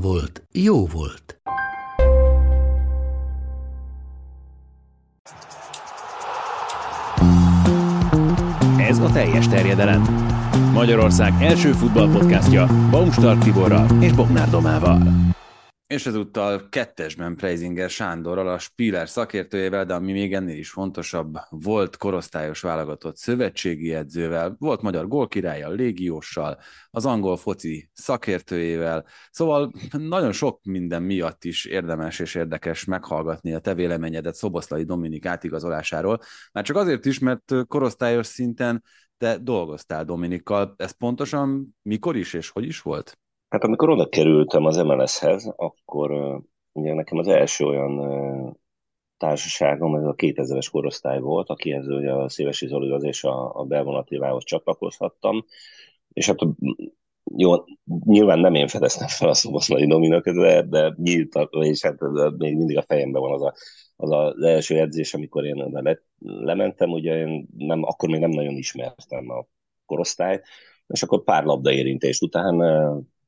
[0.00, 1.40] volt, jó volt.
[8.78, 10.02] Ez a teljes terjedelem.
[10.72, 15.34] Magyarország első futballpodcastja Baumstark Tiborral és Bognár Domával.
[15.86, 21.96] És ezúttal kettesben Preisinger Sándorral, a Spiller szakértőjével, de ami még ennél is fontosabb, volt
[21.96, 26.58] korosztályos válogatott szövetségi edzővel, volt magyar gólkirálya, légióssal,
[26.90, 33.58] az angol foci szakértőjével, szóval nagyon sok minden miatt is érdemes és érdekes meghallgatni a
[33.58, 36.20] te véleményedet Szoboszlai Dominik átigazolásáról,
[36.52, 38.82] már csak azért is, mert korosztályos szinten
[39.18, 43.18] te dolgoztál Dominikkal, ez pontosan mikor is és hogy is volt?
[43.48, 47.98] Hát amikor oda kerültem az MLS-hez, akkor uh, ugye nekem az első olyan
[49.16, 54.44] társaságom, ez a 2000-es korosztály volt, akihez ugye a Szévesi Zolihoz és a, a Belvonativához
[54.44, 55.44] csatlakozhattam,
[56.12, 56.38] és hát
[57.36, 57.54] jó,
[58.04, 62.00] nyilván nem én fedeztem fel a szoboszlai dominakat, de, de nyílt, és hát
[62.36, 63.54] még mindig a fejemben van az a,
[63.96, 68.54] az, az első edzés, amikor én le, lementem, ugye én nem, akkor még nem nagyon
[68.54, 69.46] ismertem a
[69.86, 70.44] korosztályt,
[70.86, 72.62] és akkor pár labda érintést után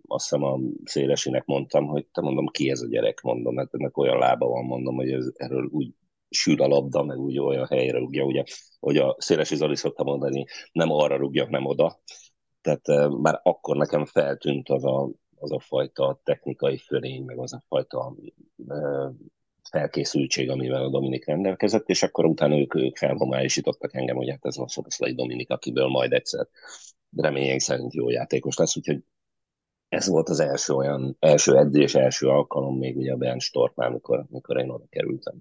[0.08, 3.96] azt hiszem a szélesinek mondtam, hogy te mondom, ki ez a gyerek, mondom, mert ennek
[3.96, 5.92] olyan lába van, mondom, hogy ez, erről úgy
[6.30, 8.44] sül a labda, meg úgy olyan helyre rúgja, ugye,
[8.80, 12.00] hogy a szélesi Zoli szokta mondani, nem arra rúgja, nem oda.
[12.60, 17.52] Tehát uh, már akkor nekem feltűnt az a, az a fajta technikai fölény, meg az
[17.52, 18.16] a fajta
[18.56, 19.10] uh,
[19.70, 24.56] felkészültség, amivel a Dominik rendelkezett, és akkor utána ők, ők felhomályosítottak engem, hogy hát ez
[24.56, 26.46] a Szoboszlai Dominik, akiből majd egyszer
[27.16, 29.02] reményeink szerint jó játékos lesz, úgyhogy
[29.88, 34.24] ez volt az első olyan, első edzés, első alkalom még ugye a Bernd Stortnál, amikor,
[34.30, 35.34] amikor én oda kerültem.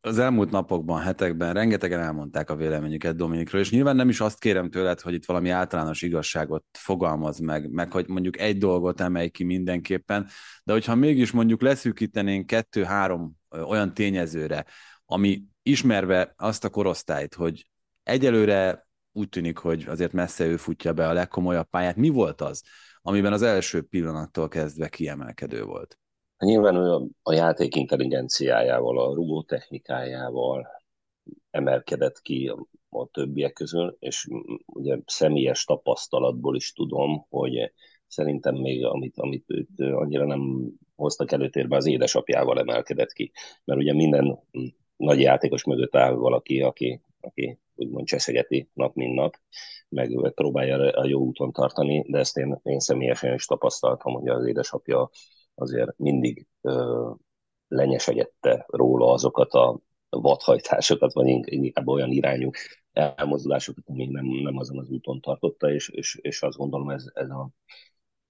[0.00, 4.70] Az elmúlt napokban, hetekben rengetegen elmondták a véleményüket Dominikről, és nyilván nem is azt kérem
[4.70, 9.44] tőled, hogy itt valami általános igazságot fogalmaz meg, meg hogy mondjuk egy dolgot emelj ki
[9.44, 10.26] mindenképpen,
[10.64, 14.64] de hogyha mégis mondjuk leszűkítenénk kettő-három olyan tényezőre,
[15.06, 17.66] ami ismerve azt a korosztályt, hogy
[18.02, 22.62] egyelőre úgy tűnik, hogy azért messze ő futja be a legkomolyabb pályát, mi volt az,
[23.02, 25.98] amiben az első pillanattól kezdve kiemelkedő volt?
[26.38, 30.66] Nyilván ő a, a játék intelligenciájával, a rugó technikájával
[31.50, 32.48] emelkedett ki
[32.88, 34.28] a, többiek közül, és
[34.66, 37.72] ugye személyes tapasztalatból is tudom, hogy
[38.06, 43.32] szerintem még amit, amit őt annyira nem hoztak előtérbe, az édesapjával emelkedett ki.
[43.64, 44.38] Mert ugye minden
[44.96, 49.36] nagy játékos mögött áll valaki, aki, aki úgymond cseszegeti nap, mint nap,
[49.88, 54.46] meg próbálja a jó úton tartani, de ezt én, én személyesen is tapasztaltam, hogy az
[54.46, 55.10] édesapja
[55.54, 57.10] azért mindig ö,
[57.68, 62.50] lenyesegette róla azokat a vadhajtásokat, vagy inkább olyan irányú
[62.92, 67.30] elmozdulásokat, ami nem, nem azon az úton tartotta, és, és, és azt gondolom ez, ez,
[67.30, 67.50] a,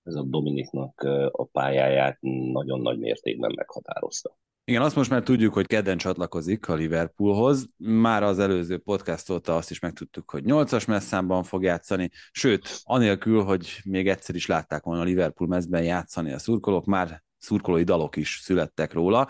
[0.03, 1.01] ez a Dominiknak
[1.33, 2.19] a pályáját
[2.53, 4.39] nagyon nagy mértékben meghatározta.
[4.65, 7.69] Igen, azt most már tudjuk, hogy kedden csatlakozik a Liverpoolhoz.
[7.77, 13.43] Már az előző podcast óta azt is megtudtuk, hogy 8-as messzámban fog játszani, sőt, anélkül,
[13.43, 18.17] hogy még egyszer is látták volna a Liverpool mezben játszani a szurkolók, már szurkolói dalok
[18.17, 19.29] is születtek róla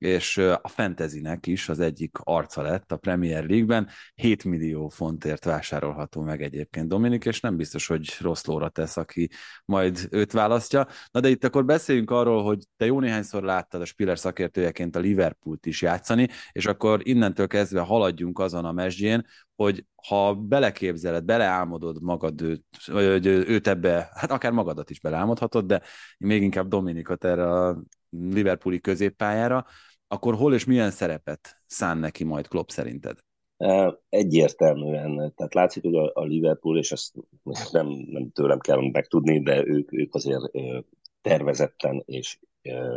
[0.00, 3.88] és a fantasynek is az egyik arca lett a Premier League-ben.
[4.14, 9.30] 7 millió fontért vásárolható meg egyébként Dominik, és nem biztos, hogy rossz lóra tesz, aki
[9.64, 10.86] majd őt választja.
[11.10, 15.00] Na de itt akkor beszéljünk arról, hogy te jó néhányszor láttad a Spiller szakértőjeként a
[15.00, 22.02] Liverpoolt is játszani, és akkor innentől kezdve haladjunk azon a mesdjén, hogy ha beleképzeled, beleálmodod
[22.02, 25.82] magad őt, vagy őt ebbe, hát akár magadat is beleálmodhatod, de
[26.18, 29.66] még inkább Dominikot erre a Liverpooli középpályára,
[30.12, 33.18] akkor hol és milyen szerepet szán neki majd Klopp szerinted?
[34.08, 37.14] Egyértelműen, tehát látszik, hogy a Liverpool, és ezt
[37.70, 40.42] nem, nem tőlem kell megtudni, de ők, ők azért
[41.20, 42.38] tervezetten és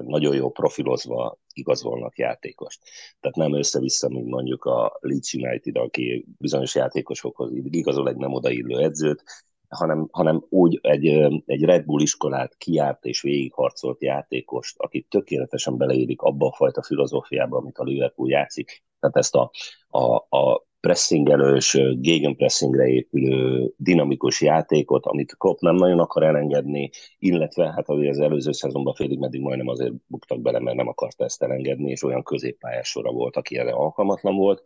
[0.01, 2.79] nagyon jó profilozva igazolnak játékost.
[3.19, 8.79] Tehát nem össze-vissza, mint mondjuk a Leeds United, aki bizonyos játékosokhoz igazol egy nem odaillő
[8.79, 9.23] edzőt,
[9.73, 11.07] hanem, hanem úgy egy,
[11.45, 17.57] egy Red Bull iskolát kiárt és végigharcolt játékost, aki tökéletesen beleérik abba a fajta filozófiába,
[17.57, 18.83] amit a Liverpool játszik.
[18.99, 19.51] Tehát ezt a,
[19.87, 26.89] a, a pressingelős, gegenpressingre épülő dinamikus játékot, amit Klopp nem nagyon akar elengedni,
[27.19, 31.43] illetve hát az előző szezonban félig meddig majdnem azért buktak bele, mert nem akarta ezt
[31.43, 34.63] elengedni, és olyan középpályás sora volt, aki erre alkalmatlan volt.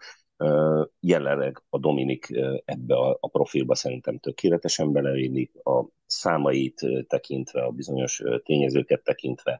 [0.99, 2.27] Jelenleg a Dominik
[2.65, 9.59] ebbe a, a profilba szerintem tökéletesen beleillik, a számait tekintve, a bizonyos tényezőket tekintve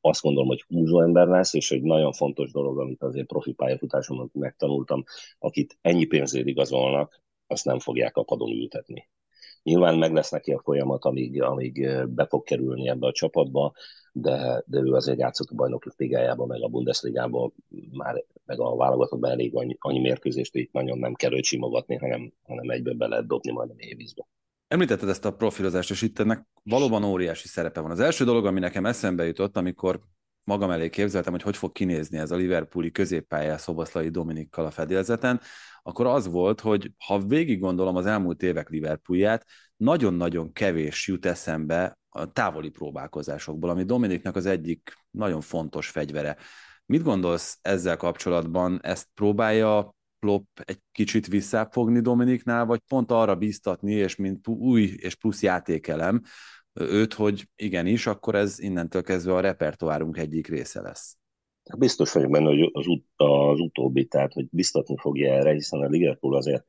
[0.00, 4.30] azt gondolom, hogy húzó ember lesz, és egy nagyon fontos dolog, amit azért profi pályafutásomban
[4.32, 5.04] megtanultam,
[5.38, 9.08] akit ennyi pénzért igazolnak, azt nem fogják a padon ültetni.
[9.62, 13.72] Nyilván meg lesz neki a folyamat, amíg, amíg be fog kerülni ebbe a csapatba,
[14.12, 17.52] de, de ő azért játszott a bajnokok ligájában, meg a Bundesligában,
[17.92, 22.32] már meg a válogatottban elég annyi, annyi mérkőzést, itt nagyon nem kell őt simogatni, hanem,
[22.42, 24.26] hanem egybe be lehet dobni majd a mélyvízbe.
[24.68, 27.90] Említetted ezt a profilozást, és itt ennek valóban óriási szerepe van.
[27.90, 30.00] Az első dolog, ami nekem eszembe jutott, amikor
[30.44, 35.40] magam elé képzeltem, hogy hogy fog kinézni ez a Liverpooli középpályás Szoboszlai Dominikkal a fedélzeten,
[35.82, 39.46] akkor az volt, hogy ha végig gondolom az elmúlt évek Liverpoolját,
[39.76, 46.36] nagyon-nagyon kevés jut eszembe a távoli próbálkozásokból, ami Dominiknak az egyik nagyon fontos fegyvere.
[46.86, 48.78] Mit gondolsz ezzel kapcsolatban?
[48.82, 55.14] Ezt próbálja Klopp egy kicsit visszafogni Dominiknál, vagy pont arra bíztatni, és mint új és
[55.14, 56.22] plusz játékelem
[56.72, 61.16] őt, hogy igenis, akkor ez innentől kezdve a repertoárunk egyik része lesz.
[61.78, 65.88] Biztos vagyok benne, hogy az, ut- az utóbbi, tehát hogy biztatni fogja erre, hiszen a
[65.88, 66.64] Liverpool azért,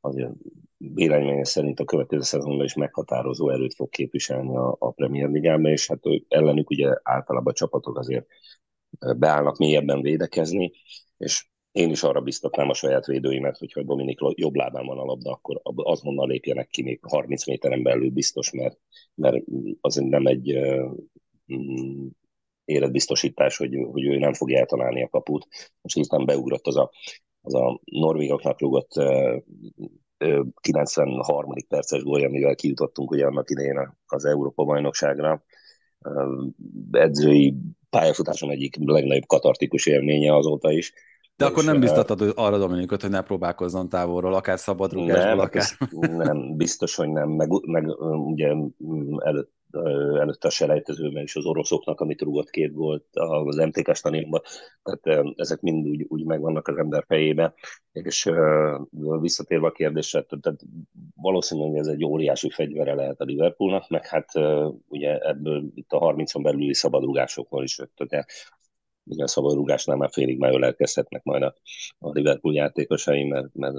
[0.00, 0.30] azért
[0.76, 5.88] véleményem szerint a következő szezonban is meghatározó erőt fog képviselni a, a Premier Ligában, és
[5.88, 8.26] hát ellenük ugye általában a csapatok azért
[9.16, 10.72] beállnak mélyebben védekezni,
[11.16, 15.30] és én is arra biztatnám a saját védőimet, hogyha Dominik jobb lábán van a labda,
[15.30, 18.78] akkor azonnal lépjenek ki még 30 méteren belül biztos, mert,
[19.14, 19.44] mert
[19.80, 20.92] az nem egy uh,
[22.64, 25.46] életbiztosítás, hogy, hogy ő nem fogja eltalálni a kaput.
[25.80, 26.90] Most hirtelen beugrott az a,
[27.40, 29.42] az a norvégoknak rúgott uh,
[30.60, 31.52] 93.
[31.68, 35.44] perces gólja, amivel kijutottunk ugye annak idején az Európa-bajnokságra.
[36.90, 37.54] Edzői
[37.90, 40.92] pályafutásom egyik legnagyobb katartikus élménye azóta is
[41.36, 45.64] de akkor nem biztatod arra Dominikot, hogy ne próbálkozzon távolról, akár szabadrúgásból, nem, akár...
[45.90, 47.28] Nem, biztos, hogy nem.
[47.28, 47.86] Meg, meg
[48.26, 48.54] ugye
[49.18, 49.52] előtt,
[50.20, 54.40] előtte a selejtezőben is az oroszoknak, amit rúgott két volt az MTK stadionban,
[54.82, 57.54] tehát ezek mind úgy, úgy megvannak az ember fejébe,
[57.92, 58.30] és
[59.20, 60.60] visszatérve a kérdésre, tehát
[61.14, 64.30] valószínűleg ez egy óriási fegyvere lehet a Liverpoolnak, meg hát
[64.88, 67.92] ugye ebből itt a 30-on belüli szabadrugásokból is jött,
[69.04, 71.54] tehát igen, szabadrugásnál már félig már ölelkezhetnek majd a,
[71.98, 73.76] a Liverpool játékosai, mert, mert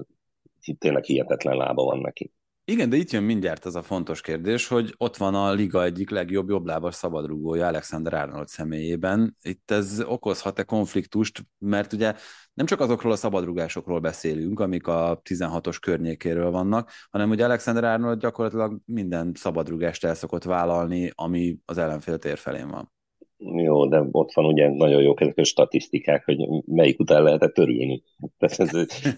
[0.78, 2.32] tényleg hihetetlen lába van neki.
[2.68, 6.10] Igen, de itt jön mindjárt az a fontos kérdés, hogy ott van a liga egyik
[6.10, 9.38] legjobb jobblábas szabadrugója Alexander Arnold személyében.
[9.42, 12.14] Itt ez okozhat-e konfliktust, mert ugye
[12.54, 18.20] nem csak azokról a szabadrugásokról beszélünk, amik a 16-os környékéről vannak, hanem ugye Alexander Arnold
[18.20, 22.95] gyakorlatilag minden szabadrugást el szokott vállalni, ami az ellenfél tér felén van.
[23.38, 28.04] Jó, de ott van ugye nagyon jó ezek a statisztikák, hogy melyik után lehetett törülni.
[28.38, 28.74] Tehát ez,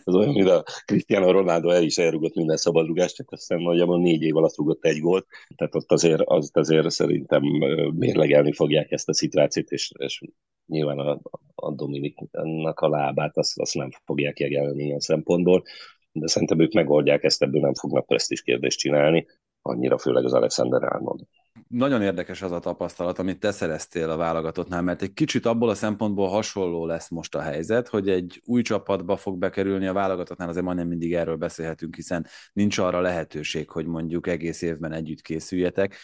[0.05, 4.21] ez olyan, mint a Cristiano Ronaldo el is elrugott minden szabadrugást, csak aztán nagyjából négy
[4.21, 5.25] év alatt rugott egy gólt.
[5.55, 7.41] Tehát ott azért, az azért szerintem
[7.95, 10.21] mérlegelni fogják ezt a szituációt, és, és
[10.65, 11.19] nyilván a,
[11.55, 15.63] a Dominiknak a lábát azt, azt nem fogják jegelni ilyen szempontból,
[16.11, 19.25] de szerintem ők megoldják ezt, ebből nem fognak presztis kérdést csinálni,
[19.61, 21.19] annyira főleg az Alexander Arnold
[21.67, 25.75] nagyon érdekes az a tapasztalat, amit te szereztél a válogatottnál, mert egy kicsit abból a
[25.75, 30.65] szempontból hasonló lesz most a helyzet, hogy egy új csapatba fog bekerülni a válogatottnál, azért
[30.65, 35.95] majdnem mindig erről beszélhetünk, hiszen nincs arra lehetőség, hogy mondjuk egész évben együtt készüljetek.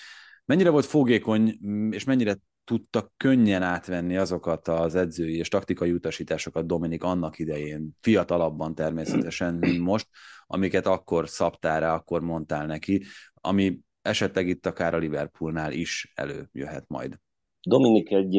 [0.46, 1.60] Mennyire volt fogékony,
[1.92, 8.76] és mennyire tudta könnyen átvenni azokat az edzői és taktikai utasításokat Dominik annak idején, fiatalabban
[8.76, 10.08] természetesen, mint most,
[10.46, 16.86] amiket akkor szabtál rá, akkor mondtál neki, ami esetleg itt akár a Liverpoolnál is előjöhet
[16.88, 17.20] majd.
[17.62, 18.38] Dominik egy,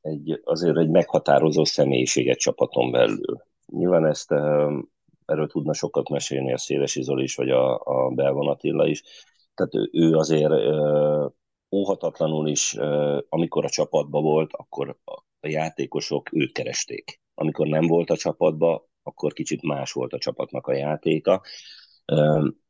[0.00, 3.44] egy azért egy meghatározó személyiséget csapaton belül.
[3.66, 4.32] Nyilván ezt
[5.24, 9.02] erről tudna sokat mesélni a Szélesi Zoli is, vagy a, a Belvan Attila is.
[9.54, 10.52] Tehát ő, ő azért
[11.70, 12.76] óhatatlanul is,
[13.28, 14.98] amikor a csapatban volt, akkor
[15.40, 17.20] a játékosok őt keresték.
[17.34, 21.42] Amikor nem volt a csapatban, akkor kicsit más volt a csapatnak a játéka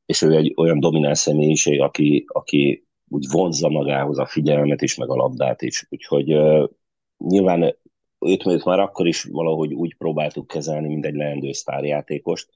[0.07, 5.11] és ő egy olyan domináns személyiség, aki, aki úgy vonzza magához a figyelmet is, meg
[5.11, 5.87] a labdát is.
[5.91, 6.69] Úgyhogy uh,
[7.19, 7.77] nyilván
[8.27, 12.51] őt már akkor is valahogy úgy próbáltuk kezelni, mint egy leendő sztárjátékost.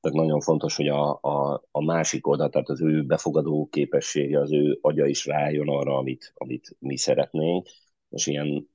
[0.00, 4.52] Tehát nagyon fontos, hogy a, a, a másik oldal, tehát az ő befogadó képessége, az
[4.52, 7.66] ő agya is rájön arra, amit, amit mi szeretnénk.
[8.10, 8.68] És ilyen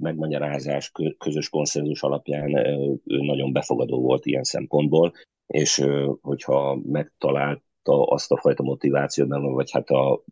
[0.00, 2.56] megmagyarázás, közös konszenzus alapján
[3.04, 5.12] ő nagyon befogadó volt ilyen szempontból,
[5.46, 5.86] és
[6.20, 10.22] hogyha megtalálta azt a fajta motivációt, vagy hát a,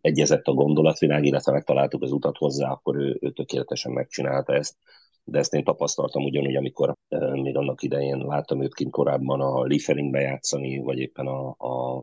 [0.00, 4.76] egyezett a gondolatvilág, illetve megtaláltuk az utat hozzá, akkor ő, ő tökéletesen megcsinálta ezt.
[5.24, 9.62] De ezt én tapasztaltam ugyanúgy, amikor e, még annak idején láttam őt kint korábban a
[9.64, 11.96] Lieferingbe játszani, vagy éppen a, a,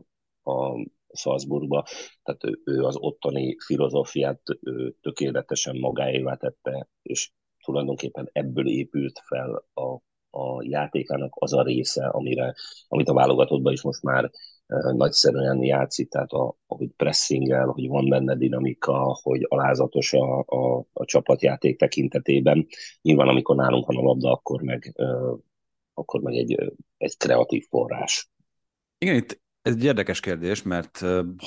[0.50, 1.84] a Salzburgba,
[2.22, 4.40] tehát ő, ő az ottani filozófiát
[5.00, 7.30] tökéletesen magáévá tette, és
[7.64, 9.98] tulajdonképpen ebből épült fel a,
[10.34, 12.54] a játékának az a része, amire,
[12.88, 14.30] amit a válogatottban is most már
[14.92, 21.04] nagyszerűen játszik, tehát a, ahogy pressingel, hogy van benne dinamika, hogy alázatos a, a, a
[21.04, 22.66] csapatjáték tekintetében.
[23.02, 24.94] Nyilván, amikor nálunk van a labda, akkor meg,
[25.94, 28.30] akkor meg egy, egy kreatív forrás.
[28.98, 30.98] Igen, itt ez egy érdekes kérdés, mert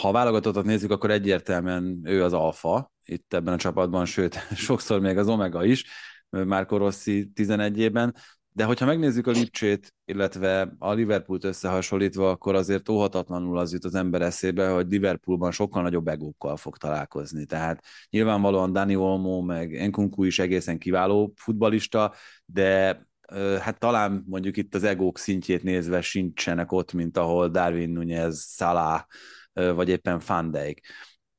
[0.01, 4.36] ha a válogatottat nézzük, akkor egyértelműen ő az alfa itt ebben a csapatban, sőt,
[4.67, 5.86] sokszor még az omega is,
[6.29, 8.13] Márko Rossi 11-ében,
[8.57, 13.95] de hogyha megnézzük a Lipcsét, illetve a Liverpoolt összehasonlítva, akkor azért óhatatlanul az jut az
[13.95, 17.45] ember eszébe, hogy Liverpoolban sokkal nagyobb egókkal fog találkozni.
[17.45, 22.13] Tehát nyilvánvalóan Dani Olmo meg Enkunku is egészen kiváló futbalista,
[22.45, 23.01] de
[23.59, 29.01] hát talán mondjuk itt az egók szintjét nézve sincsenek ott, mint ahol Darwin Nunez, Salah,
[29.53, 30.57] vagy éppen Van.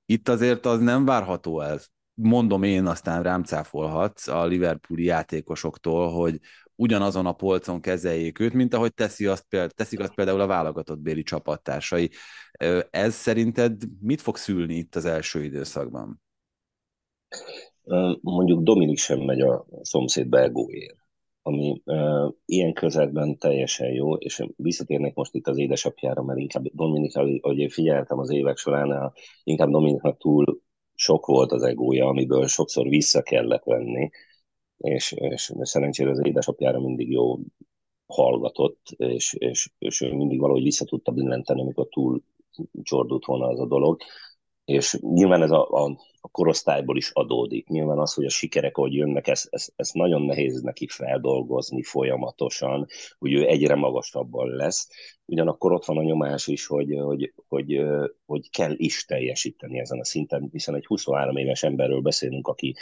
[0.07, 1.79] Itt azért az nem várható el,
[2.15, 6.41] mondom én, aztán rám cáfolhatsz a Liverpooli játékosoktól, hogy
[6.81, 11.23] ugyanazon a polcon kezeljék őt, mint ahogy teszi azt, teszik azt például a válogatott béli
[11.23, 12.11] csapattársai.
[12.91, 16.23] Ez szerinted mit fog szülni itt az első időszakban?
[18.21, 20.97] Mondjuk Dominik sem megy a szomszéd belgóért,
[21.43, 21.83] ami
[22.45, 27.69] ilyen közelben teljesen jó, és visszatérnek most itt az édesapjára, mert inkább Dominik, ahogy én
[27.69, 29.13] figyeltem az évek során,
[29.45, 30.61] inkább Dominiknak túl
[30.95, 34.11] sok volt az egója, amiből sokszor vissza kellett venni,
[34.79, 37.39] és, és szerencsére az édesapjára mindig jó
[38.07, 42.23] hallgatott, és, és, és mindig valahogy vissza tudta billenteni, amikor túl
[42.83, 44.01] csordult volna az a dolog.
[44.65, 47.69] És nyilván ez a, a, a korosztályból is adódik.
[47.69, 52.87] Nyilván az, hogy a sikerek, ahogy jönnek, ez, ez, ez nagyon nehéz neki feldolgozni folyamatosan,
[53.19, 54.89] hogy ő egyre magasabban lesz.
[55.25, 57.81] Ugyanakkor ott van a nyomás is, hogy, hogy, hogy,
[58.27, 62.75] hogy kell is teljesíteni ezen a szinten, hiszen egy 23 éves emberről beszélünk, aki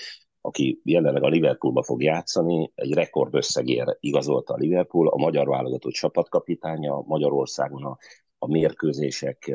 [0.46, 7.02] aki jelenleg a Liverpoolba fog játszani, egy rekordösszegér igazolta a Liverpool, a magyar válogatott csapatkapitánya,
[7.06, 7.98] Magyarországon a,
[8.38, 9.52] a mérkőzések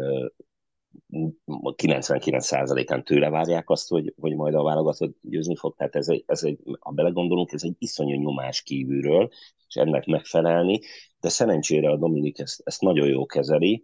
[1.09, 5.75] 99%-án tőle várják azt, hogy, hogy majd a válogatott győzni fog.
[5.75, 9.29] Tehát ez egy, ez egy, ha belegondolunk, ez egy iszonyú nyomás kívülről,
[9.67, 10.79] és ennek megfelelni,
[11.19, 13.83] de szerencsére a Dominik ezt, ezt nagyon jó kezeli,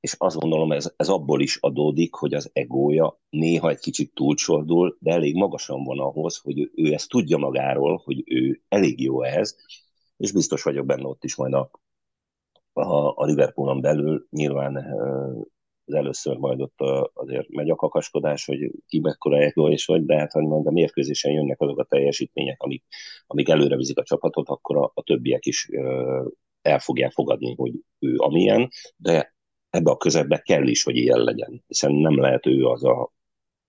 [0.00, 4.96] és azt gondolom, ez, ez abból is adódik, hogy az egója néha egy kicsit túlcsordul,
[5.00, 9.22] de elég magasan van ahhoz, hogy ő, ő ezt tudja magáról, hogy ő elég jó
[9.22, 9.56] ehhez,
[10.16, 11.70] és biztos vagyok benne ott is majd a,
[12.72, 14.26] a, a Liverpoolon belül.
[14.30, 14.76] Nyilván
[15.84, 16.80] az először majd ott
[17.12, 20.70] azért megy a kakaskodás, hogy ki mekkora ego és vagy, de hát ha majd a
[20.70, 22.84] mérkőzésen jönnek azok a teljesítmények, amik,
[23.26, 25.68] amik előre vizik a csapatot, akkor a, a többiek is
[26.62, 29.34] el fogják fogadni, hogy ő amilyen, de
[29.70, 33.12] ebbe a közegbe kell is, hogy ilyen legyen, hiszen nem lehet ő az a,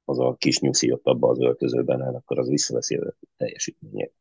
[0.06, 4.14] az a kis nyuszi ott abban az öltözőben, el, akkor az visszaveszi a teljesítményét.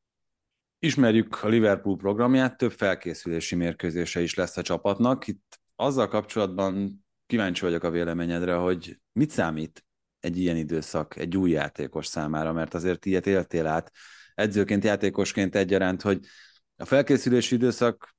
[0.79, 5.27] Ismerjük a Liverpool programját, több felkészülési mérkőzése is lesz a csapatnak.
[5.27, 9.85] Itt azzal kapcsolatban kíváncsi vagyok a véleményedre, hogy mit számít
[10.21, 13.93] egy ilyen időszak egy új játékos számára, mert azért ilyet éltél át
[14.35, 16.21] edzőként, játékosként egyaránt, hogy
[16.77, 18.17] a felkészülési időszak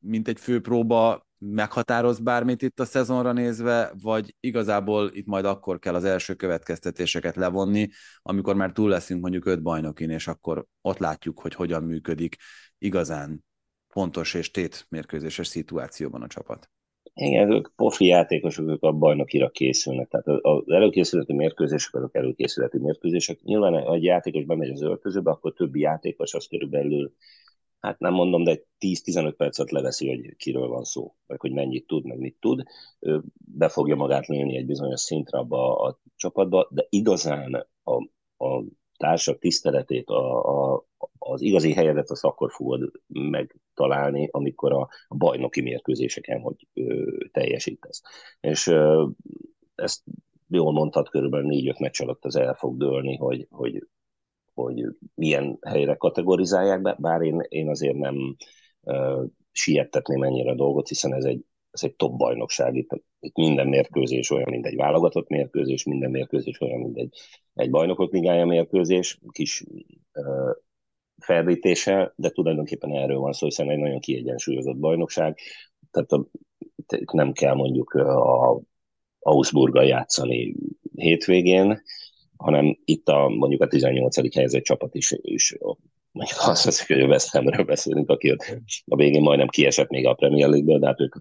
[0.00, 5.78] mint egy fő próba meghatároz bármit itt a szezonra nézve, vagy igazából itt majd akkor
[5.78, 7.88] kell az első következtetéseket levonni,
[8.22, 12.36] amikor már túl leszünk mondjuk öt bajnokin, és akkor ott látjuk, hogy hogyan működik
[12.78, 13.44] igazán
[13.92, 16.70] pontos és tét mérkőzéses szituációban a csapat.
[17.14, 20.08] Igen, ők profi játékosok, ők a bajnokira készülnek.
[20.08, 23.40] Tehát az előkészületi mérkőzések, azok előkészületi mérkőzések.
[23.42, 27.12] Nyilván egy játékos bemegy az öltözőbe, akkor többi játékos az körülbelül
[27.86, 32.04] hát nem mondom, de 10-15 percet leveszi, hogy kiről van szó, vagy hogy mennyit tud,
[32.04, 32.62] meg mit tud.
[33.00, 37.94] Ő be fogja magát nőni egy bizonyos szintre abba a, a csapatba, de igazán a,
[38.44, 38.64] a
[38.96, 40.86] társak tiszteletét, a, a,
[41.18, 48.02] az igazi helyedet azt akkor fogod megtalálni, amikor a, a bajnoki mérkőzéseken, hogy ö, teljesítesz.
[48.40, 49.06] És ö,
[49.74, 50.02] ezt
[50.48, 53.86] jól mondtad, körülbelül négy-öt meccs alatt az el fog dőlni, hogy, hogy
[54.56, 54.84] hogy
[55.14, 58.36] milyen helyre kategorizálják be, bár én, én azért nem
[58.80, 63.68] uh, siettetném ennyire a dolgot, hiszen ez egy, ez egy top bajnokság, itt, itt minden
[63.68, 67.18] mérkőzés olyan, mint egy válogatott mérkőzés, minden mérkőzés olyan, mint egy,
[67.54, 69.64] egy bajnokok ligája mérkőzés, kis
[70.14, 70.50] uh,
[71.18, 75.38] felvítéssel, de tulajdonképpen erről van szó, hiszen egy nagyon kiegyensúlyozott bajnokság,
[75.90, 76.26] tehát a,
[77.12, 78.60] nem kell mondjuk a
[79.18, 80.54] Augsburggal játszani
[80.94, 81.82] hétvégén,
[82.36, 84.34] hanem itt a, mondjuk a 18.
[84.34, 85.56] helyezett csapat is, is
[86.16, 88.36] mondjuk azt hiszik, hogy a West Hamről beszélünk, aki
[88.86, 91.14] a végén majdnem kiesett még a Premier League-ből, de hát ők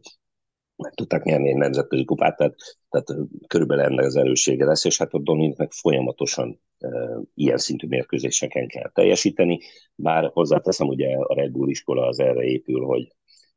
[0.75, 2.55] meg tudták nyerni egy nemzetközi kupát, tehát,
[2.89, 6.87] tehát körülbelül ennek az erőssége lesz, és hát a Dominiknek folyamatosan e,
[7.33, 9.59] ilyen szintű mérkőzéseken kell teljesíteni,
[9.95, 13.07] bár hozzáteszem, ugye a Red Bull iskola az erre épül, hogy,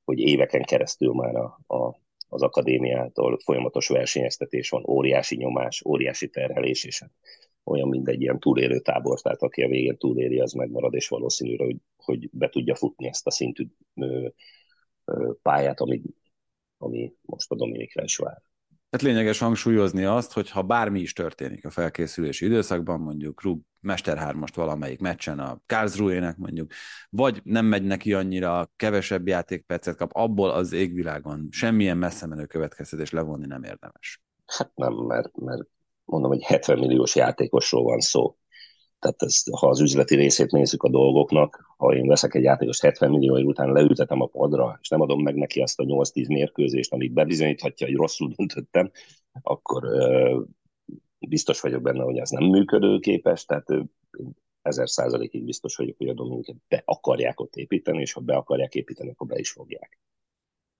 [0.04, 6.84] hogy éveken keresztül már a, a, az akadémiától folyamatos versenyeztetés van, óriási nyomás, óriási terhelés,
[6.84, 7.10] és hát
[7.68, 11.64] olyan, mint egy ilyen túlélő tábor, tehát aki a végén túléli, az megmarad, és valószínűre,
[11.64, 14.28] hogy, hogy be tudja futni ezt a szintű ö,
[15.04, 16.02] ö, pályát, ami,
[16.78, 18.42] ami most a Dominikra is vár.
[18.90, 24.18] Hát lényeges hangsúlyozni azt, hogy ha bármi is történik a felkészülési időszakban, mondjuk Rug Mester
[24.20, 26.72] 3-ast valamelyik meccsen a Karlsruhe-nek mondjuk,
[27.10, 33.10] vagy nem megy neki annyira, kevesebb játékpercet kap, abból az égvilágon semmilyen messze menő következtetés
[33.10, 34.22] levonni nem érdemes.
[34.46, 35.68] Hát nem, mert, mert
[36.08, 38.36] mondom, hogy 70 milliós játékosról van szó.
[38.98, 43.10] Tehát ez, ha az üzleti részét nézzük a dolgoknak, ha én veszek egy játékost 70
[43.10, 46.92] millió év után leültetem a padra, és nem adom meg neki azt a 8-10 mérkőzést,
[46.92, 48.90] amit bebizonyíthatja, hogy rosszul döntöttem,
[49.42, 50.40] akkor ö,
[51.18, 53.80] biztos vagyok benne, hogy ez nem működőképes, tehát ö,
[54.62, 58.74] ezer százalékig biztos vagyok, hogy a Dominiket be akarják ott építeni, és ha be akarják
[58.74, 59.98] építeni, akkor be is fogják.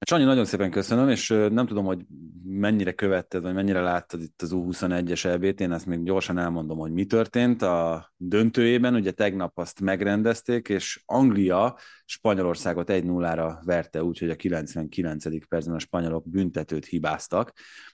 [0.07, 2.05] Sanyi, nagyon szépen köszönöm, és nem tudom, hogy
[2.45, 6.93] mennyire követted, vagy mennyire láttad itt az U21-es EB-t, én ezt még gyorsan elmondom, hogy
[6.93, 14.37] mi történt a döntőjében, ugye tegnap azt megrendezték, és Anglia Spanyolországot 1-0-ra verte, úgyhogy a
[14.37, 15.49] 99.
[15.49, 17.53] percben a spanyolok büntetőt hibáztak,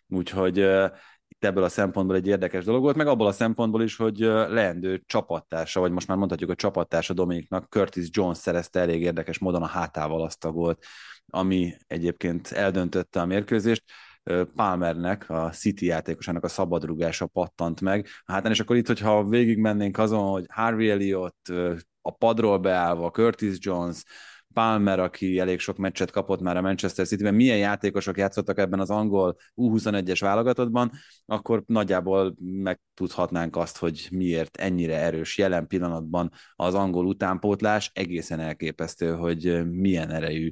[0.09, 0.67] úgyhogy
[1.45, 5.81] ebből a szempontból egy érdekes dolog volt, meg abból a szempontból is, hogy leendő csapattársa,
[5.81, 10.23] vagy most már mondhatjuk a csapattársa Dominiknak, Curtis Jones szerezte elég érdekes módon a hátával
[10.23, 10.85] azt a gólt,
[11.27, 13.85] ami egyébként eldöntötte a mérkőzést.
[14.55, 18.09] Palmernek, a City játékosának a szabadrugása pattant meg.
[18.25, 21.49] Hát és akkor itt, hogyha végigmennénk azon, hogy Harvey Elliott
[22.03, 24.03] a padról beállva, Curtis Jones,
[24.55, 28.91] Palmer, aki elég sok meccset kapott már a Manchester City-ben, milyen játékosok játszottak ebben az
[28.91, 30.91] angol U21-es válogatottban,
[31.27, 37.91] akkor nagyjából megtudhatnánk azt, hogy miért ennyire erős jelen pillanatban az angol utánpótlás.
[37.95, 40.51] Egészen elképesztő, hogy milyen erejű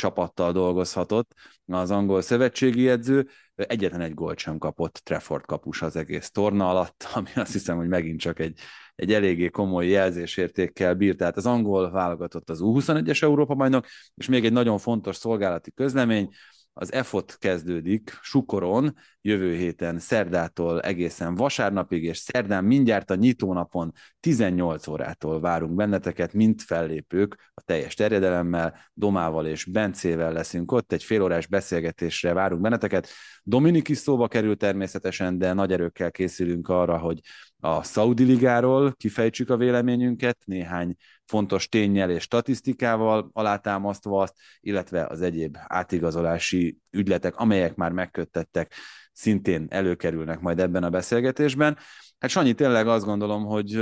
[0.00, 1.34] csapattal dolgozhatott
[1.66, 7.08] az angol szövetségi edző, egyetlen egy gólt sem kapott Trefford kapus az egész torna alatt,
[7.14, 8.58] ami azt hiszem, hogy megint csak egy,
[9.00, 11.14] egy eléggé komoly jelzésértékkel bír.
[11.14, 16.28] Tehát az angol válogatott az U21-es Európa bajnok, és még egy nagyon fontos szolgálati közlemény,
[16.72, 24.86] az EFOT kezdődik Sukoron jövő héten szerdától egészen vasárnapig, és szerdán mindjárt a nyitónapon 18
[24.86, 31.46] órától várunk benneteket, mint fellépők a teljes terjedelemmel, Domával és Bencével leszünk ott, egy félórás
[31.46, 33.08] beszélgetésre várunk benneteket.
[33.42, 37.20] Dominik is szóba kerül természetesen, de nagy erőkkel készülünk arra, hogy
[37.60, 40.96] a Saudi Ligáról kifejtsük a véleményünket, néhány
[41.30, 48.74] fontos tényel és statisztikával alátámasztva azt, illetve az egyéb átigazolási ügyletek, amelyek már megköttettek,
[49.12, 51.76] szintén előkerülnek majd ebben a beszélgetésben.
[52.18, 53.78] Hát Sanyi, tényleg azt gondolom, hogy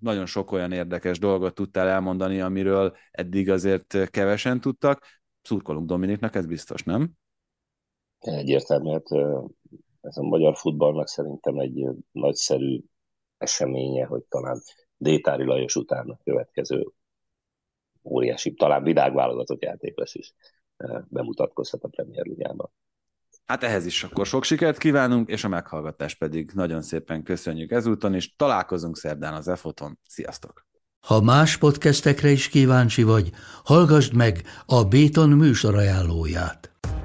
[0.00, 5.04] nagyon sok olyan érdekes dolgot tudtál elmondani, amiről eddig azért kevesen tudtak.
[5.42, 7.10] Szurkolunk Dominiknak, ez biztos, nem?
[8.18, 9.10] Egyértelmű, hát
[10.00, 12.80] ez a magyar futballnak szerintem egy nagyszerű
[13.38, 14.62] eseménye, hogy talán
[14.96, 16.92] Détári Lajos után a következő
[18.02, 20.34] óriási, talán világválogatott játékos is
[20.76, 22.70] eh, bemutatkozhat a Premier Ligában.
[23.46, 28.14] Hát ehhez is akkor sok sikert kívánunk, és a meghallgatást pedig nagyon szépen köszönjük ezúton,
[28.14, 29.98] és találkozunk szerdán az EFOTon.
[30.08, 30.66] Sziasztok!
[31.06, 33.30] Ha más podcastekre is kíváncsi vagy,
[33.64, 36.75] hallgassd meg a Béton műsor ajánlóját.